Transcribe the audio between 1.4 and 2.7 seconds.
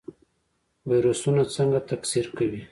څنګه تکثیر کوي؟